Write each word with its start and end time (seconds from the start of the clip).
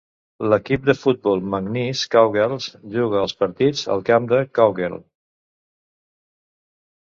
L'equip 0.51 0.85
de 0.87 0.95
futbol 1.01 1.43
McNeese 1.51 2.09
Cowgirls 2.15 2.71
juga 2.97 3.21
els 3.25 3.37
partits 3.43 3.85
al 3.97 4.03
camp 4.09 4.33
de 4.35 4.41
Cowgirl. 4.61 5.01